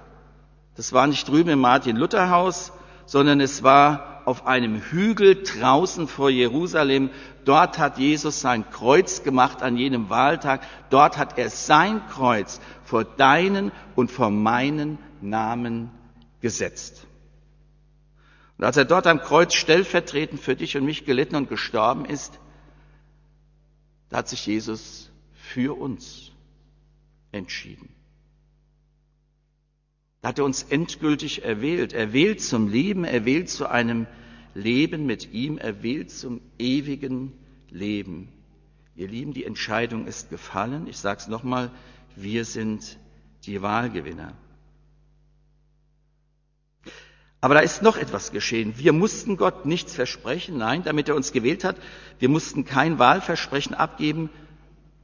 das 0.75 0.93
war 0.93 1.07
nicht 1.07 1.27
drüben 1.27 1.49
im 1.49 1.59
Martin-Luther-Haus, 1.59 2.73
sondern 3.05 3.39
es 3.39 3.63
war 3.63 4.23
auf 4.25 4.47
einem 4.47 4.81
Hügel 4.81 5.43
draußen 5.43 6.07
vor 6.07 6.29
Jerusalem. 6.29 7.11
Dort 7.45 7.77
hat 7.77 7.97
Jesus 7.97 8.41
sein 8.41 8.69
Kreuz 8.71 9.23
gemacht 9.23 9.61
an 9.61 9.77
jenem 9.77 10.09
Wahltag. 10.09 10.61
Dort 10.89 11.17
hat 11.17 11.37
er 11.37 11.49
sein 11.49 12.05
Kreuz 12.07 12.59
vor 12.83 13.03
deinen 13.03 13.71
und 13.95 14.11
vor 14.11 14.31
meinen 14.31 14.97
Namen 15.21 15.91
gesetzt. 16.41 17.05
Und 18.57 18.65
als 18.65 18.77
er 18.77 18.85
dort 18.85 19.05
am 19.07 19.21
Kreuz 19.21 19.53
stellvertretend 19.53 20.41
für 20.41 20.55
dich 20.55 20.75
und 20.75 20.85
mich 20.85 21.05
gelitten 21.05 21.35
und 21.35 21.49
gestorben 21.49 22.05
ist, 22.05 22.39
da 24.09 24.17
hat 24.17 24.29
sich 24.29 24.45
Jesus 24.45 25.11
für 25.33 25.77
uns 25.77 26.31
entschieden. 27.31 27.89
Da 30.25 30.29
hat 30.29 30.39
er 30.39 30.45
uns 30.45 30.63
endgültig 30.63 31.45
erwählt. 31.45 31.93
Er 31.93 32.11
wählt 32.11 32.41
zum 32.41 32.67
Leben, 32.67 33.03
er 33.03 33.25
wählt 33.25 33.47
zu 33.47 33.69
einem 33.69 34.07
Leben 34.55 35.05
mit 35.05 35.31
ihm, 35.33 35.59
er 35.59 35.83
wählt 35.83 36.09
zum 36.09 36.41
ewigen 36.57 37.31
Leben. 37.69 38.29
Ihr 38.95 39.07
Lieben, 39.07 39.35
die 39.35 39.43
Entscheidung 39.43 40.07
ist 40.07 40.31
gefallen. 40.31 40.87
Ich 40.87 40.97
sage 40.97 41.19
es 41.19 41.27
nochmal, 41.27 41.69
wir 42.15 42.43
sind 42.43 42.97
die 43.43 43.61
Wahlgewinner. 43.61 44.33
Aber 47.39 47.53
da 47.53 47.59
ist 47.59 47.83
noch 47.83 47.95
etwas 47.95 48.31
geschehen. 48.31 48.79
Wir 48.79 48.93
mussten 48.93 49.37
Gott 49.37 49.67
nichts 49.67 49.93
versprechen, 49.93 50.57
nein, 50.57 50.81
damit 50.83 51.07
er 51.07 51.15
uns 51.15 51.33
gewählt 51.33 51.63
hat. 51.63 51.75
Wir 52.17 52.29
mussten 52.29 52.65
kein 52.65 52.97
Wahlversprechen 52.97 53.75
abgeben, 53.75 54.31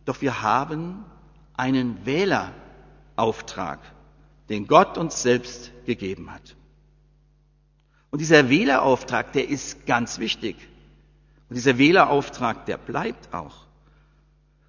doch 0.03 0.19
wir 0.23 0.41
haben 0.41 1.05
einen 1.53 2.07
Wählerauftrag, 2.07 3.81
den 4.51 4.67
Gott 4.67 4.97
uns 4.97 5.21
selbst 5.21 5.71
gegeben 5.85 6.31
hat. 6.31 6.55
Und 8.09 8.19
dieser 8.19 8.49
Wählerauftrag, 8.49 9.31
der 9.31 9.47
ist 9.47 9.85
ganz 9.85 10.19
wichtig. 10.19 10.57
Und 11.49 11.55
dieser 11.55 11.77
Wählerauftrag, 11.77 12.65
der 12.65 12.77
bleibt 12.77 13.33
auch. 13.33 13.65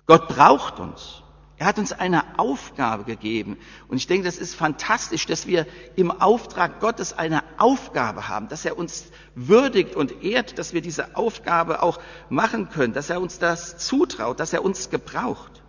Gott 0.06 0.28
braucht 0.28 0.78
uns. 0.78 1.22
Er 1.56 1.66
hat 1.66 1.78
uns 1.78 1.92
eine 1.92 2.38
Aufgabe 2.38 3.04
gegeben. 3.04 3.56
Und 3.88 3.96
ich 3.96 4.06
denke, 4.06 4.24
das 4.24 4.36
ist 4.36 4.54
fantastisch, 4.54 5.26
dass 5.26 5.46
wir 5.46 5.66
im 5.96 6.10
Auftrag 6.10 6.80
Gottes 6.80 7.12
eine 7.16 7.42
Aufgabe 7.58 8.28
haben, 8.28 8.48
dass 8.48 8.64
er 8.64 8.78
uns 8.78 9.06
würdigt 9.34 9.96
und 9.96 10.22
ehrt, 10.24 10.58
dass 10.58 10.72
wir 10.72 10.80
diese 10.80 11.16
Aufgabe 11.16 11.82
auch 11.82 12.00
machen 12.28 12.68
können, 12.68 12.92
dass 12.92 13.10
er 13.10 13.20
uns 13.20 13.38
das 13.38 13.78
zutraut, 13.78 14.38
dass 14.38 14.52
er 14.52 14.64
uns 14.64 14.90
gebraucht. 14.90 15.61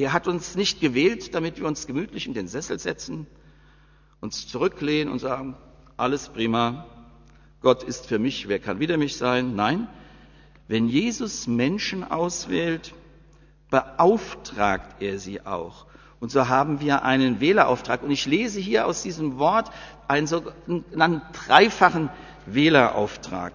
Er 0.00 0.14
hat 0.14 0.26
uns 0.26 0.56
nicht 0.56 0.80
gewählt, 0.80 1.34
damit 1.34 1.58
wir 1.58 1.66
uns 1.66 1.86
gemütlich 1.86 2.26
in 2.26 2.32
den 2.32 2.48
Sessel 2.48 2.78
setzen, 2.78 3.26
uns 4.20 4.48
zurücklehnen 4.48 5.12
und 5.12 5.18
sagen, 5.18 5.56
alles 5.98 6.30
prima, 6.30 6.86
Gott 7.60 7.82
ist 7.82 8.06
für 8.06 8.18
mich, 8.18 8.48
wer 8.48 8.58
kann 8.58 8.80
wieder 8.80 8.96
mich 8.96 9.18
sein? 9.18 9.54
Nein, 9.54 9.88
wenn 10.68 10.88
Jesus 10.88 11.46
Menschen 11.46 12.02
auswählt, 12.02 12.94
beauftragt 13.68 15.02
er 15.02 15.18
sie 15.18 15.44
auch. 15.44 15.84
Und 16.18 16.30
so 16.30 16.48
haben 16.48 16.80
wir 16.80 17.02
einen 17.02 17.40
Wählerauftrag. 17.40 18.02
Und 18.02 18.10
ich 18.10 18.24
lese 18.24 18.58
hier 18.58 18.86
aus 18.86 19.02
diesem 19.02 19.38
Wort 19.38 19.70
einen 20.08 20.26
sogenannten 20.26 21.20
dreifachen 21.34 22.08
Wählerauftrag. 22.46 23.52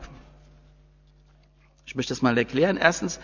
Ich 1.88 1.96
möchte 1.96 2.12
das 2.12 2.22
mal 2.22 2.38
erklären. 2.38 2.78
Erstens 2.78 3.20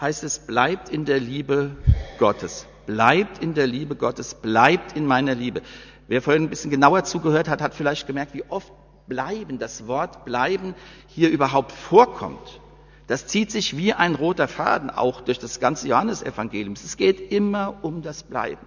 heißt 0.00 0.24
es, 0.24 0.40
bleibt 0.40 0.88
in 0.88 1.04
der 1.04 1.20
Liebe 1.20 1.76
Gottes. 2.18 2.66
Bleibt 2.86 3.38
in 3.42 3.54
der 3.54 3.66
Liebe 3.66 3.96
Gottes, 3.96 4.34
bleibt 4.34 4.96
in 4.96 5.06
meiner 5.06 5.34
Liebe. 5.34 5.62
Wer 6.06 6.20
vorhin 6.20 6.44
ein 6.44 6.50
bisschen 6.50 6.70
genauer 6.70 7.04
zugehört 7.04 7.48
hat, 7.48 7.62
hat 7.62 7.74
vielleicht 7.74 8.06
gemerkt, 8.06 8.34
wie 8.34 8.44
oft 8.48 8.72
bleiben, 9.06 9.58
das 9.58 9.86
Wort 9.86 10.24
bleiben 10.24 10.74
hier 11.06 11.30
überhaupt 11.30 11.72
vorkommt. 11.72 12.60
Das 13.06 13.26
zieht 13.26 13.50
sich 13.50 13.76
wie 13.76 13.92
ein 13.92 14.14
roter 14.14 14.48
Faden 14.48 14.90
auch 14.90 15.20
durch 15.20 15.38
das 15.38 15.60
ganze 15.60 15.88
Johannesevangelium. 15.88 16.74
Es 16.74 16.96
geht 16.96 17.32
immer 17.32 17.78
um 17.82 18.02
das 18.02 18.22
Bleiben. 18.22 18.66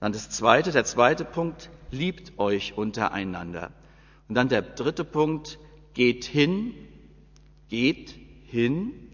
Dann 0.00 0.12
das 0.12 0.30
zweite, 0.30 0.70
der 0.70 0.84
zweite 0.84 1.24
Punkt, 1.24 1.70
liebt 1.90 2.38
euch 2.38 2.76
untereinander. 2.76 3.70
Und 4.28 4.34
dann 4.34 4.48
der 4.48 4.62
dritte 4.62 5.04
Punkt, 5.04 5.58
geht 5.94 6.24
hin, 6.24 6.74
geht 7.68 8.14
hin 8.44 9.07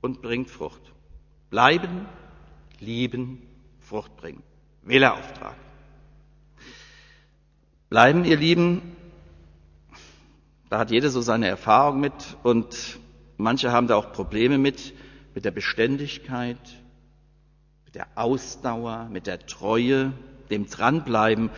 und 0.00 0.22
bringt 0.22 0.50
Frucht. 0.50 0.92
Bleiben, 1.50 2.06
lieben, 2.80 3.42
Frucht 3.80 4.16
bringen. 4.16 4.42
Wählerauftrag. 4.82 5.56
Bleiben, 7.88 8.24
ihr 8.24 8.36
Lieben, 8.36 8.96
da 10.68 10.78
hat 10.78 10.90
jeder 10.90 11.08
so 11.08 11.22
seine 11.22 11.48
Erfahrung 11.48 12.00
mit 12.00 12.36
und 12.42 12.98
manche 13.38 13.72
haben 13.72 13.86
da 13.86 13.96
auch 13.96 14.12
Probleme 14.12 14.58
mit, 14.58 14.92
mit 15.34 15.44
der 15.46 15.50
Beständigkeit, 15.50 16.58
mit 17.86 17.94
der 17.94 18.06
Ausdauer, 18.16 19.08
mit 19.10 19.26
der 19.26 19.46
Treue, 19.46 20.12
dem 20.50 20.68
Dranbleiben. 20.68 21.50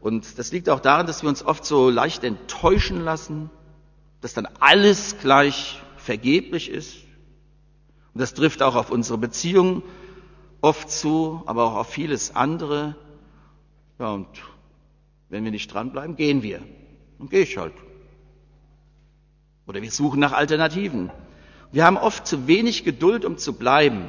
Und 0.00 0.38
das 0.38 0.52
liegt 0.52 0.70
auch 0.70 0.80
daran, 0.80 1.06
dass 1.06 1.22
wir 1.22 1.28
uns 1.28 1.44
oft 1.44 1.66
so 1.66 1.90
leicht 1.90 2.24
enttäuschen 2.24 3.04
lassen, 3.04 3.50
dass 4.20 4.32
dann 4.32 4.46
alles 4.60 5.18
gleich 5.20 5.82
vergeblich 5.96 6.70
ist. 6.70 6.96
Und 8.18 8.22
das 8.22 8.34
trifft 8.34 8.62
auch 8.64 8.74
auf 8.74 8.90
unsere 8.90 9.16
Beziehungen 9.16 9.84
oft 10.60 10.90
zu, 10.90 11.40
aber 11.46 11.66
auch 11.66 11.76
auf 11.76 11.88
vieles 11.88 12.34
andere. 12.34 12.96
Ja, 14.00 14.10
und 14.10 14.26
wenn 15.28 15.44
wir 15.44 15.52
nicht 15.52 15.72
dranbleiben, 15.72 16.16
gehen 16.16 16.42
wir. 16.42 16.60
Dann 17.20 17.28
gehe 17.28 17.42
ich 17.42 17.56
halt. 17.56 17.74
Oder 19.68 19.82
wir 19.82 19.90
suchen 19.92 20.18
nach 20.18 20.32
Alternativen. 20.32 21.12
Wir 21.70 21.84
haben 21.84 21.96
oft 21.96 22.26
zu 22.26 22.48
wenig 22.48 22.82
Geduld, 22.82 23.24
um 23.24 23.38
zu 23.38 23.52
bleiben. 23.52 24.08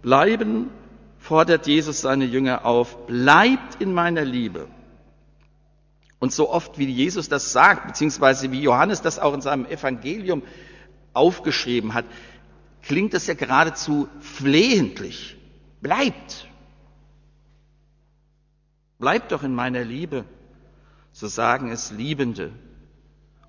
Bleiben 0.00 0.70
fordert 1.18 1.66
Jesus 1.66 2.02
seine 2.02 2.26
Jünger 2.26 2.64
auf. 2.64 3.08
Bleibt 3.08 3.82
in 3.82 3.92
meiner 3.92 4.24
Liebe. 4.24 4.68
Und 6.20 6.32
so 6.32 6.50
oft 6.50 6.78
wie 6.78 6.88
Jesus 6.88 7.28
das 7.28 7.50
sagt, 7.50 7.88
beziehungsweise 7.88 8.52
wie 8.52 8.62
Johannes 8.62 9.02
das 9.02 9.18
auch 9.18 9.34
in 9.34 9.40
seinem 9.40 9.66
Evangelium 9.66 10.44
aufgeschrieben 11.14 11.94
hat, 11.94 12.04
klingt 12.86 13.14
das 13.14 13.26
ja 13.26 13.34
geradezu 13.34 14.08
flehentlich. 14.20 15.36
Bleibt. 15.80 16.48
Bleibt 18.98 19.32
doch 19.32 19.42
in 19.42 19.54
meiner 19.54 19.84
Liebe. 19.84 20.24
So 21.12 21.26
sagen 21.26 21.70
es 21.70 21.90
Liebende. 21.90 22.52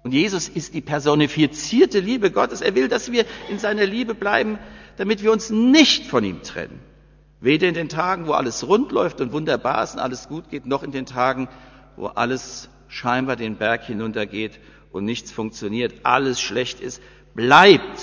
Und 0.04 0.12
Jesus 0.12 0.50
ist 0.50 0.74
die 0.74 0.82
personifizierte 0.82 2.00
Liebe 2.00 2.30
Gottes. 2.30 2.62
Er 2.62 2.75
will, 2.75 2.88
dass 2.88 3.12
wir 3.12 3.25
in 3.50 3.58
seiner 3.58 3.86
Liebe 3.86 4.13
bleiben, 4.13 4.60
damit 4.98 5.24
wir 5.24 5.32
uns 5.32 5.50
nicht 5.50 6.06
von 6.06 6.24
ihm 6.24 6.44
trennen. 6.44 6.80
Weder 7.42 7.68
in 7.68 7.74
den 7.74 7.89
Tagen, 7.89 8.27
wo 8.27 8.34
alles 8.34 8.68
rund 8.68 8.92
läuft 8.92 9.20
und 9.20 9.32
wunderbar 9.32 9.84
ist 9.84 9.96
und 9.96 10.00
alles 10.00 10.27
gut 10.27 10.50
geht, 10.50 10.65
noch 10.65 10.84
in 10.84 10.92
den 10.92 11.06
Tagen, 11.06 11.48
wo 11.96 12.08
alles 12.08 12.70
scheinbar 12.88 13.36
den 13.36 13.58
Berg 13.58 13.84
hinuntergeht 13.84 14.60
und 14.92 15.06
nichts 15.06 15.32
funktioniert, 15.32 15.94
alles 16.04 16.39
schlecht 16.39 16.80
ist. 16.82 17.01
Bleibt. 17.34 18.00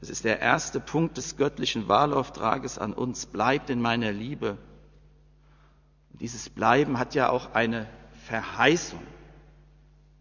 Das 0.00 0.10
ist 0.10 0.24
der 0.24 0.40
erste 0.40 0.80
Punkt 0.80 1.16
des 1.16 1.36
göttlichen 1.36 1.88
Wahlauftrages 1.88 2.78
an 2.78 2.92
uns. 2.92 3.26
Bleibt 3.26 3.70
in 3.70 3.80
meiner 3.80 4.12
Liebe. 4.12 4.58
Und 6.12 6.20
dieses 6.20 6.50
Bleiben 6.50 6.98
hat 6.98 7.14
ja 7.14 7.30
auch 7.30 7.54
eine 7.54 7.88
Verheißung. 8.26 9.02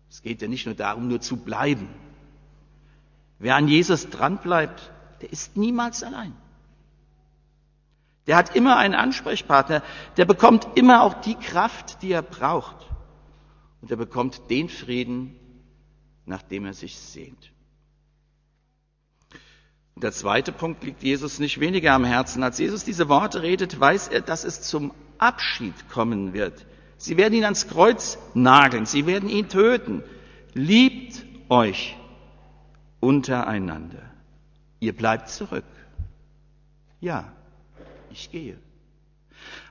Es 0.09 0.21
geht 0.21 0.41
ja 0.41 0.47
nicht 0.47 0.65
nur 0.65 0.75
darum, 0.75 1.07
nur 1.07 1.19
zu 1.19 1.37
bleiben. 1.37 1.89
Wer 3.39 3.55
an 3.55 3.67
Jesus 3.67 4.09
dranbleibt, 4.09 4.91
der 5.21 5.31
ist 5.31 5.57
niemals 5.57 6.03
allein. 6.03 6.33
Der 8.27 8.37
hat 8.37 8.55
immer 8.55 8.77
einen 8.77 8.95
Ansprechpartner, 8.95 9.83
der 10.17 10.25
bekommt 10.25 10.67
immer 10.75 11.03
auch 11.03 11.13
die 11.15 11.35
Kraft, 11.35 12.01
die 12.01 12.11
er 12.11 12.21
braucht. 12.21 12.77
Und 13.81 13.91
er 13.91 13.97
bekommt 13.97 14.49
den 14.49 14.69
Frieden, 14.69 15.35
nach 16.25 16.41
dem 16.41 16.65
er 16.65 16.73
sich 16.73 16.97
sehnt. 16.97 17.51
Der 19.97 20.11
zweite 20.11 20.51
Punkt 20.51 20.83
liegt 20.83 21.03
Jesus 21.03 21.39
nicht 21.39 21.61
weniger 21.61 21.93
am 21.93 22.03
Herzen. 22.03 22.43
Als 22.43 22.57
Jesus 22.57 22.83
diese 22.83 23.07
Worte 23.07 23.41
redet, 23.41 23.79
weiß 23.79 24.09
er, 24.09 24.19
dass 24.19 24.43
es 24.43 24.61
zum 24.61 24.91
Abschied 25.19 25.73
kommen 25.89 26.33
wird. 26.33 26.65
Sie 26.97 27.15
werden 27.15 27.33
ihn 27.33 27.45
ans 27.45 27.69
Kreuz 27.69 28.17
nageln. 28.33 28.85
Sie 28.85 29.07
werden 29.07 29.29
ihn 29.29 29.47
töten. 29.47 30.03
Liebt 30.53 31.25
euch 31.47 31.95
untereinander. 32.99 34.01
Ihr 34.81 34.93
bleibt 34.93 35.29
zurück. 35.29 35.63
Ja, 36.99 37.31
ich 38.11 38.29
gehe. 38.31 38.57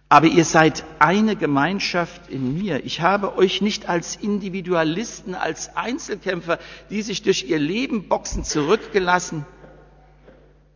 Aber 0.08 0.26
ihr 0.26 0.46
seid 0.46 0.84
eine 1.00 1.36
Gemeinschaft 1.36 2.30
in 2.30 2.56
mir. 2.56 2.82
Ich 2.86 3.02
habe 3.02 3.36
euch 3.36 3.60
nicht 3.60 3.90
als 3.90 4.16
Individualisten, 4.16 5.34
als 5.34 5.76
Einzelkämpfer, 5.76 6.58
die 6.88 7.02
sich 7.02 7.22
durch 7.22 7.44
ihr 7.44 7.58
Leben 7.58 8.08
boxen, 8.08 8.42
zurückgelassen 8.42 9.44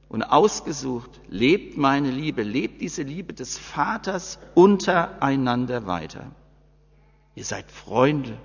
und 0.09 0.23
ausgesucht. 0.23 1.11
Lebt 1.29 1.77
meine 1.77 2.11
Liebe, 2.11 2.43
lebt 2.43 2.81
diese 2.81 3.03
Liebe 3.03 3.33
des 3.33 3.59
Vaters 3.59 4.39
untereinander 4.55 5.87
weiter. 5.87 6.31
Ihr 7.35 7.45
seid 7.45 7.71
Freunde. 7.71 8.39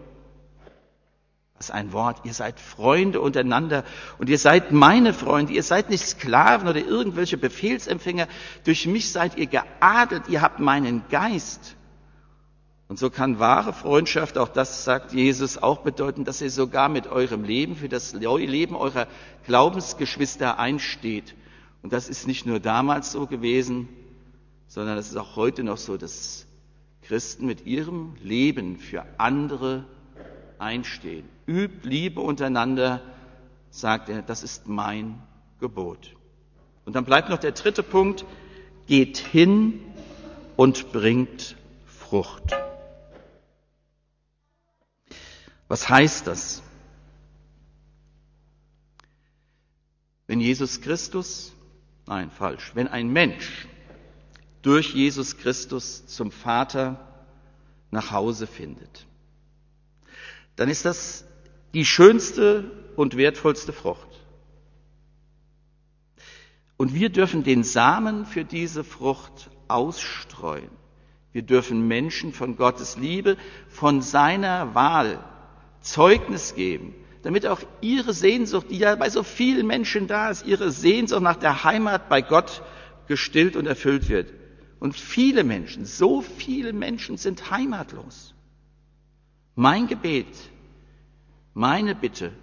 Was 1.57 1.71
ein 1.71 1.93
Wort. 1.93 2.25
Ihr 2.25 2.33
seid 2.33 2.59
Freunde 2.59 3.21
untereinander 3.21 3.85
und 4.17 4.29
ihr 4.29 4.37
seid 4.37 4.71
meine 4.71 5.13
Freunde. 5.13 5.53
Ihr 5.53 5.63
seid 5.63 5.89
nicht 5.89 6.05
Sklaven 6.05 6.67
oder 6.67 6.79
irgendwelche 6.79 7.37
Befehlsempfänger. 7.37 8.27
Durch 8.65 8.85
mich 8.85 9.11
seid 9.11 9.37
ihr 9.37 9.47
geadelt. 9.47 10.27
Ihr 10.27 10.41
habt 10.41 10.59
meinen 10.59 11.03
Geist. 11.09 11.75
Und 12.89 12.99
so 12.99 13.09
kann 13.09 13.39
wahre 13.39 13.73
Freundschaft, 13.73 14.37
auch 14.37 14.49
das 14.49 14.83
sagt 14.83 15.13
Jesus, 15.13 15.57
auch 15.57 15.79
bedeuten, 15.79 16.25
dass 16.25 16.41
ihr 16.41 16.51
sogar 16.51 16.89
mit 16.89 17.07
eurem 17.07 17.43
Leben 17.43 17.75
für 17.75 17.89
das 17.89 18.13
Leben 18.13 18.75
eurer 18.75 19.07
Glaubensgeschwister 19.45 20.59
einsteht. 20.59 21.33
Und 21.83 21.93
das 21.93 22.09
ist 22.09 22.25
nicht 22.27 22.45
nur 22.45 22.59
damals 22.59 23.11
so 23.11 23.27
gewesen, 23.27 23.89
sondern 24.67 24.97
es 24.97 25.09
ist 25.09 25.17
auch 25.17 25.35
heute 25.35 25.63
noch 25.63 25.77
so, 25.77 25.97
dass 25.97 26.47
Christen 27.03 27.45
mit 27.45 27.65
ihrem 27.65 28.15
Leben 28.23 28.77
für 28.77 29.05
andere 29.19 29.85
einstehen. 30.57 31.27
Übt 31.45 31.87
Liebe 31.87 32.21
untereinander, 32.21 33.01
sagt 33.69 34.07
er, 34.07 34.21
das 34.21 34.43
ist 34.43 34.67
mein 34.67 35.21
Gebot. 35.59 36.15
Und 36.85 36.95
dann 36.95 37.05
bleibt 37.05 37.29
noch 37.29 37.37
der 37.37 37.51
dritte 37.51 37.83
Punkt, 37.83 38.25
geht 38.87 39.17
hin 39.17 39.81
und 40.55 40.91
bringt 40.93 41.57
Frucht. 41.85 42.55
Was 45.67 45.89
heißt 45.89 46.27
das? 46.27 46.61
Wenn 50.27 50.39
Jesus 50.39 50.81
Christus, 50.81 51.53
nein, 52.05 52.31
falsch, 52.31 52.71
wenn 52.75 52.87
ein 52.87 53.11
Mensch 53.11 53.67
durch 54.61 54.93
Jesus 54.93 55.37
Christus 55.37 56.05
zum 56.07 56.31
Vater 56.31 56.99
nach 57.91 58.11
Hause 58.11 58.47
findet, 58.47 59.05
dann 60.55 60.69
ist 60.69 60.85
das 60.85 61.25
die 61.73 61.85
schönste 61.85 62.71
und 62.95 63.17
wertvollste 63.17 63.73
Frucht. 63.73 64.07
Und 66.77 66.93
wir 66.93 67.09
dürfen 67.09 67.43
den 67.43 67.63
Samen 67.63 68.25
für 68.25 68.45
diese 68.45 68.83
Frucht 68.83 69.49
ausstreuen. 69.67 70.69
Wir 71.31 71.41
dürfen 71.41 71.87
Menschen 71.87 72.33
von 72.33 72.55
Gottes 72.57 72.97
Liebe, 72.97 73.37
von 73.67 74.01
seiner 74.01 74.75
Wahl 74.75 75.23
Zeugnis 75.81 76.55
geben, 76.55 76.93
damit 77.23 77.47
auch 77.47 77.61
ihre 77.81 78.13
Sehnsucht, 78.13 78.67
die 78.69 78.77
ja 78.77 78.95
bei 78.95 79.09
so 79.09 79.23
vielen 79.23 79.65
Menschen 79.65 80.07
da 80.07 80.29
ist, 80.29 80.45
ihre 80.45 80.71
Sehnsucht 80.71 81.21
nach 81.21 81.37
der 81.37 81.63
Heimat 81.63 82.09
bei 82.09 82.21
Gott 82.21 82.61
gestillt 83.07 83.55
und 83.55 83.65
erfüllt 83.65 84.09
wird. 84.09 84.33
Und 84.79 84.95
viele 84.95 85.45
Menschen, 85.45 85.85
so 85.85 86.21
viele 86.21 86.73
Menschen 86.73 87.17
sind 87.17 87.49
heimatlos. 87.49 88.35
Mein 89.55 89.87
Gebet, 89.87 90.27
meine 91.53 91.95
Bitte 91.95 92.33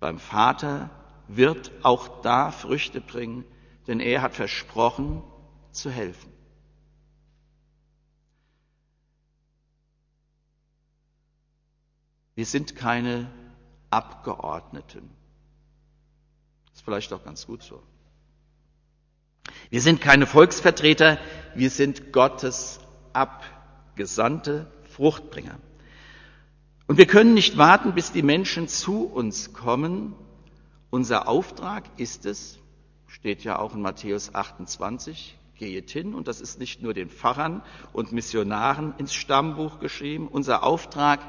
beim 0.00 0.18
Vater 0.18 0.90
wird 1.28 1.70
auch 1.82 2.22
da 2.22 2.52
Früchte 2.52 3.02
bringen, 3.02 3.44
denn 3.86 4.00
er 4.00 4.22
hat 4.22 4.34
versprochen 4.34 5.22
zu 5.72 5.90
helfen. 5.90 6.32
Wir 12.34 12.46
sind 12.46 12.76
keine 12.76 13.30
Abgeordneten. 13.96 15.08
Das 16.70 16.82
vielleicht 16.82 17.14
auch 17.14 17.24
ganz 17.24 17.46
gut 17.46 17.62
so. 17.62 17.82
Wir 19.70 19.80
sind 19.80 20.02
keine 20.02 20.26
Volksvertreter, 20.26 21.16
wir 21.54 21.70
sind 21.70 22.12
Gottes 22.12 22.78
abgesandte 23.14 24.70
Fruchtbringer. 24.90 25.58
Und 26.86 26.98
wir 26.98 27.06
können 27.06 27.32
nicht 27.32 27.56
warten, 27.56 27.94
bis 27.94 28.12
die 28.12 28.22
Menschen 28.22 28.68
zu 28.68 29.06
uns 29.06 29.54
kommen. 29.54 30.14
Unser 30.90 31.26
Auftrag 31.26 31.84
ist 31.96 32.26
es, 32.26 32.58
steht 33.06 33.44
ja 33.44 33.58
auch 33.58 33.74
in 33.74 33.80
Matthäus 33.80 34.34
28, 34.34 35.38
geht 35.54 35.90
hin, 35.90 36.14
und 36.14 36.28
das 36.28 36.42
ist 36.42 36.58
nicht 36.60 36.82
nur 36.82 36.92
den 36.92 37.08
Pfarrern 37.08 37.62
und 37.94 38.12
Missionaren 38.12 38.92
ins 38.98 39.14
Stammbuch 39.14 39.80
geschrieben, 39.80 40.28
unser 40.28 40.64
Auftrag 40.64 41.20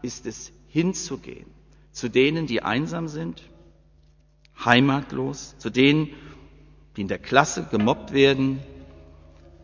ist 0.00 0.24
es, 0.24 0.52
hinzugehen, 0.68 1.46
zu 1.94 2.10
denen, 2.10 2.46
die 2.46 2.60
einsam 2.62 3.06
sind, 3.08 3.42
heimatlos, 4.62 5.56
zu 5.58 5.70
denen, 5.70 6.10
die 6.96 7.02
in 7.02 7.08
der 7.08 7.20
Klasse 7.20 7.66
gemobbt 7.70 8.12
werden, 8.12 8.58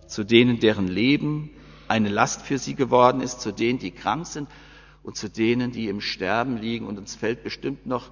zu 0.06 0.24
denen, 0.24 0.60
deren 0.60 0.88
Leben 0.88 1.50
eine 1.88 2.08
Last 2.08 2.42
für 2.42 2.58
sie 2.58 2.76
geworden 2.76 3.20
ist, 3.20 3.40
zu 3.40 3.52
denen, 3.52 3.80
die 3.80 3.90
krank 3.90 4.26
sind 4.26 4.48
und 5.02 5.16
zu 5.16 5.28
denen, 5.28 5.72
die 5.72 5.88
im 5.88 6.00
Sterben 6.00 6.56
liegen. 6.56 6.86
Und 6.86 6.98
uns 6.98 7.16
fällt 7.16 7.42
bestimmt 7.42 7.84
noch 7.84 8.10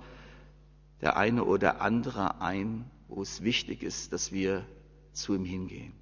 der 1.00 1.16
eine 1.16 1.44
oder 1.44 1.80
andere 1.80 2.40
ein, 2.40 2.90
wo 3.06 3.22
es 3.22 3.44
wichtig 3.44 3.84
ist, 3.84 4.12
dass 4.12 4.32
wir 4.32 4.64
zu 5.12 5.34
ihm 5.34 5.44
hingehen. 5.44 5.92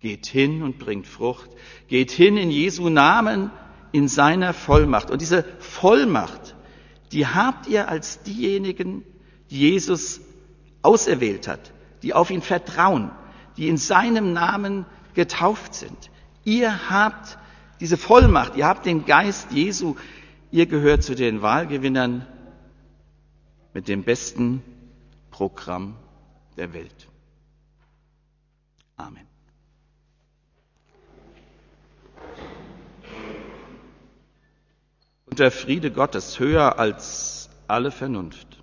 Geht 0.00 0.26
hin 0.26 0.62
und 0.62 0.78
bringt 0.78 1.06
Frucht. 1.06 1.50
Geht 1.88 2.10
hin 2.10 2.38
in 2.38 2.50
Jesu 2.50 2.88
Namen, 2.88 3.50
in 3.92 4.08
seiner 4.08 4.54
Vollmacht. 4.54 5.10
Und 5.10 5.20
diese 5.20 5.44
Vollmacht, 5.58 6.56
die 7.12 7.26
habt 7.26 7.66
ihr 7.66 7.88
als 7.88 8.22
diejenigen, 8.22 9.04
die 9.50 9.58
Jesus 9.58 10.20
auserwählt 10.82 11.46
hat, 11.46 11.72
die 12.02 12.14
auf 12.14 12.30
ihn 12.30 12.42
vertrauen, 12.42 13.10
die 13.56 13.68
in 13.68 13.76
seinem 13.76 14.32
Namen 14.32 14.86
getauft 15.14 15.74
sind. 15.74 16.10
Ihr 16.44 16.90
habt 16.90 17.38
diese 17.80 17.96
Vollmacht, 17.96 18.56
ihr 18.56 18.66
habt 18.66 18.86
den 18.86 19.04
Geist 19.04 19.52
Jesu, 19.52 19.96
ihr 20.50 20.66
gehört 20.66 21.02
zu 21.02 21.14
den 21.14 21.42
Wahlgewinnern 21.42 22.26
mit 23.74 23.88
dem 23.88 24.04
besten 24.04 24.62
Programm 25.30 25.96
der 26.56 26.72
Welt. 26.72 27.08
Amen. 28.96 29.31
Und 35.32 35.38
der 35.38 35.50
Friede 35.50 35.90
Gottes 35.90 36.38
höher 36.40 36.78
als 36.78 37.48
alle 37.66 37.90
Vernunft. 37.90 38.62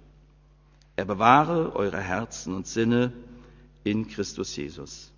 Er 0.97 1.05
bewahre 1.05 1.75
eure 1.75 1.99
Herzen 1.99 2.53
und 2.53 2.67
Sinne 2.67 3.11
in 3.83 4.07
Christus 4.07 4.55
Jesus. 4.55 5.11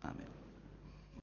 Amen. 0.00 0.31